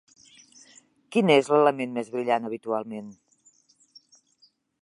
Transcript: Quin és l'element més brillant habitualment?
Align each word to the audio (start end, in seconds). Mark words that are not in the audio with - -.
Quin 1.15 1.29
és 1.35 1.51
l'element 1.53 1.93
més 1.99 2.11
brillant 2.15 2.49
habitualment? 2.49 3.15